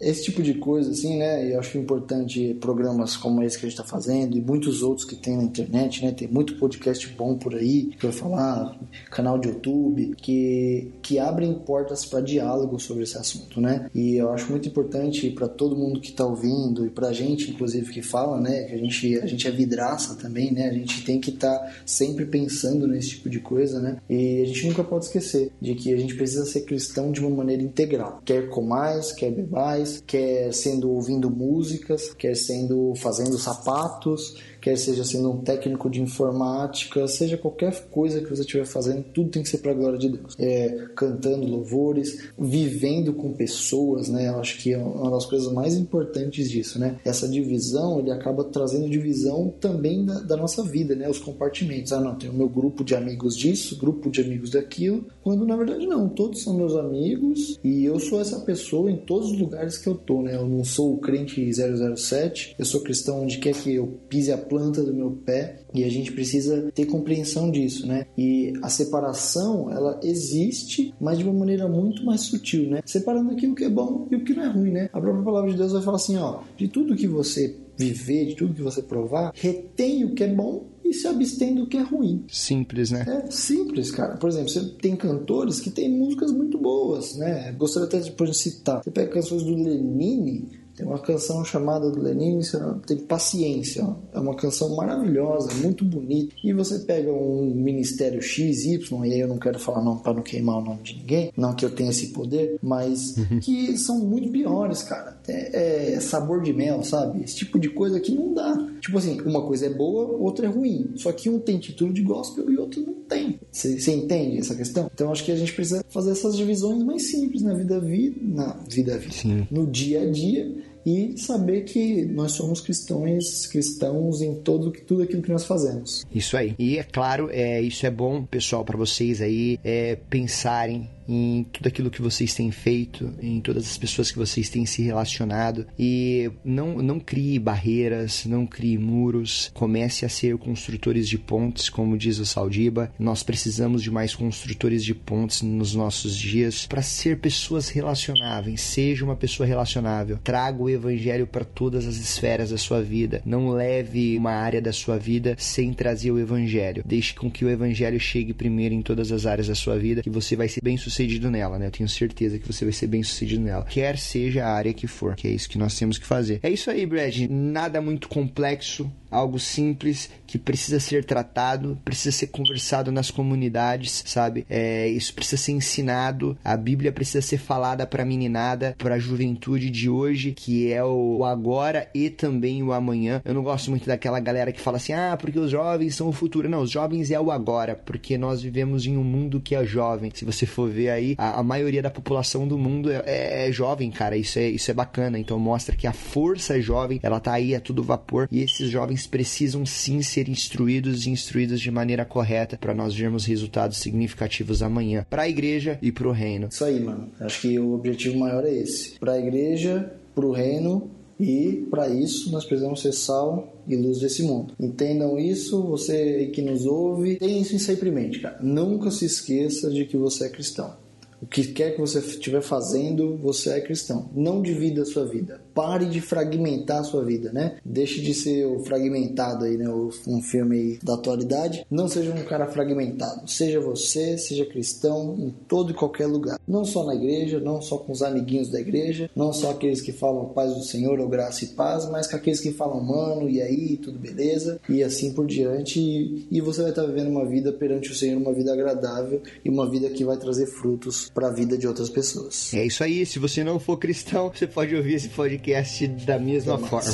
[0.00, 1.52] esse tipo de coisa, assim, né?
[1.52, 5.16] Eu acho importante programas como esse que a gente está fazendo e muitos outros que
[5.16, 6.12] tem na internet, né?
[6.12, 8.78] Tem muito podcast bom por aí, que vou falar,
[9.10, 13.90] canal de YouTube, que, que abrem portas para diálogo sobre esse assunto, né?
[13.94, 17.50] E eu acho muito importante para todo mundo que está ouvindo e para a gente,
[17.50, 18.64] inclusive, que fala, né?
[18.64, 20.68] Que a gente, a gente é vidraça também, né?
[20.68, 23.96] A gente tem que estar tá sempre pensando nesse tipo de coisa, né?
[24.08, 27.30] E a gente nunca pode esquecer de que a gente precisa ser cristão de uma
[27.30, 28.20] maneira integral.
[28.24, 34.36] Quer comais, quer bebais, quer sendo ouvindo músicas, quer sendo fazendo sapatos,
[34.66, 39.30] quer seja sendo um técnico de informática, seja qualquer coisa que você estiver fazendo, tudo
[39.30, 40.34] tem que ser para a glória de Deus.
[40.40, 44.26] É, cantando louvores, vivendo com pessoas, né?
[44.26, 46.98] Eu acho que é uma das coisas mais importantes disso, né?
[47.04, 51.08] Essa divisão, ele acaba trazendo divisão também da, da nossa vida, né?
[51.08, 51.92] Os compartimentos.
[51.92, 55.54] Ah, não, tem o meu grupo de amigos disso, grupo de amigos daquilo, quando na
[55.54, 59.78] verdade não, todos são meus amigos e eu sou essa pessoa em todos os lugares
[59.78, 60.34] que eu tô, né?
[60.34, 64.38] Eu não sou o crente 007, eu sou cristão onde quer que eu pise a
[64.38, 68.06] planta do meu pé e a gente precisa ter compreensão disso, né?
[68.16, 72.80] E a separação, ela existe, mas de uma maneira muito mais sutil, né?
[72.84, 74.88] Separando aquilo que é bom e o que não é ruim, né?
[74.92, 78.36] A própria palavra de Deus vai falar assim, ó, de tudo que você viver, de
[78.36, 81.82] tudo que você provar, retém o que é bom e se abstém do que é
[81.82, 82.24] ruim.
[82.28, 83.04] Simples, né?
[83.06, 84.16] É simples, cara.
[84.16, 87.52] Por exemplo, você tem cantores que têm músicas muito boas, né?
[87.52, 88.82] Gostaria até de citar.
[88.82, 92.40] Você pega canções do Lenine, tem uma canção chamada do Lenin,
[92.86, 93.86] tem Paciência.
[94.12, 96.34] É uma canção maravilhosa, muito bonita.
[96.44, 100.22] E você pega um ministério XY, e aí eu não quero falar não para não
[100.22, 103.40] queimar o nome de ninguém, não que eu tenha esse poder, mas uhum.
[103.40, 105.18] que são muito piores, cara.
[105.26, 107.24] É, é, sabor de mel, sabe?
[107.24, 108.54] Esse tipo de coisa que não dá.
[108.80, 110.92] Tipo assim, uma coisa é boa, outra é ruim.
[110.96, 113.40] Só que um tem título de gospel e outro não tem.
[113.50, 114.90] Você entende essa questão?
[114.92, 118.52] Então acho que a gente precisa fazer essas divisões mais simples na vida vida, na
[118.68, 124.70] vida vida, no dia a dia e saber que nós somos cristãos, cristãos em todo
[124.70, 126.06] tudo aquilo que nós fazemos.
[126.14, 126.54] Isso aí.
[126.56, 131.66] E é claro, é, isso é bom, pessoal, para vocês aí é, pensarem em tudo
[131.66, 136.30] aquilo que vocês têm feito, em todas as pessoas que vocês têm se relacionado e
[136.44, 142.18] não, não crie barreiras, não crie muros, comece a ser construtores de pontes, como diz
[142.18, 142.92] o Saldiba.
[142.98, 148.60] Nós precisamos de mais construtores de pontes nos nossos dias para ser pessoas relacionáveis.
[148.60, 150.18] Seja uma pessoa relacionável.
[150.22, 153.22] Traga o evangelho para todas as esferas da sua vida.
[153.24, 156.82] Não leve uma área da sua vida sem trazer o evangelho.
[156.86, 160.10] Deixe com que o evangelho chegue primeiro em todas as áreas da sua vida e
[160.10, 161.66] você vai ser bem sucedido sucedido nela, né?
[161.66, 163.64] Eu tenho certeza que você vai ser bem sucedido nela.
[163.64, 166.40] Quer seja a área que for, que é isso que nós temos que fazer.
[166.42, 167.16] É isso aí, Brad.
[167.28, 174.44] Nada muito complexo algo simples que precisa ser tratado, precisa ser conversado nas comunidades, sabe?
[174.48, 178.98] É, isso precisa ser ensinado, a Bíblia precisa ser falada para a meninada, para a
[178.98, 183.22] juventude de hoje, que é o agora e também o amanhã.
[183.24, 186.12] Eu não gosto muito daquela galera que fala assim, ah, porque os jovens são o
[186.12, 186.48] futuro.
[186.48, 190.10] Não, os jovens é o agora, porque nós vivemos em um mundo que é jovem.
[190.14, 193.52] Se você for ver aí, a, a maioria da população do mundo é, é, é,
[193.52, 194.16] jovem, cara.
[194.16, 195.18] Isso é, isso é bacana.
[195.18, 198.28] Então mostra que a força jovem, ela tá aí, é tudo vapor.
[198.30, 203.24] E esses jovens precisam sim ser instruídos e instruídos de maneira correta para nós vermos
[203.24, 206.46] resultados significativos amanhã para a igreja e para o reino.
[206.48, 207.10] Isso aí, mano.
[207.18, 208.96] Acho que o objetivo maior é esse.
[209.00, 210.88] Para a igreja, para o reino
[211.18, 214.54] e para isso nós precisamos ser sal e luz desse mundo.
[214.60, 218.38] Entendam isso, você que nos ouve, tem isso em sempre em mente, cara.
[218.40, 220.76] Nunca se esqueça de que você é cristão.
[221.20, 224.10] O que quer que você estiver fazendo, você é cristão.
[224.14, 225.40] Não divida a sua vida.
[225.56, 227.56] Pare de fragmentar a sua vida, né?
[227.64, 229.66] Deixe de ser o fragmentado aí, né?
[230.06, 231.64] Um filme da atualidade.
[231.70, 233.26] Não seja um cara fragmentado.
[233.26, 236.38] Seja você, seja cristão em todo e qualquer lugar.
[236.46, 239.92] Não só na igreja, não só com os amiguinhos da igreja, não só aqueles que
[239.92, 243.40] falam paz do Senhor ou graça e paz, mas com aqueles que falam mano, e
[243.40, 245.80] aí, tudo beleza, e assim por diante.
[245.80, 249.48] E, e você vai estar vivendo uma vida perante o Senhor, uma vida agradável e
[249.48, 252.52] uma vida que vai trazer frutos para a vida de outras pessoas.
[252.52, 253.06] É isso aí.
[253.06, 255.45] Se você não for cristão, você pode ouvir esse podcast
[255.88, 256.90] da mesma forma.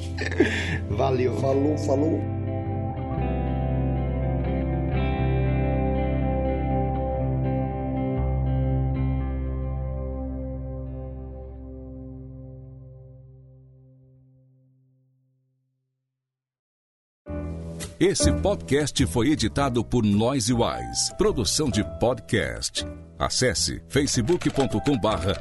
[0.90, 1.34] Valeu.
[1.40, 2.41] Falou, falou.
[18.04, 22.84] Esse podcast foi editado por Noise Wise, produção de podcast.
[23.16, 25.40] Acesse facebook.com barra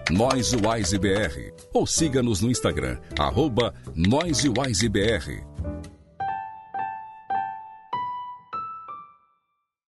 [1.74, 5.44] ou siga-nos no Instagram, arroba NoiseWiseBR.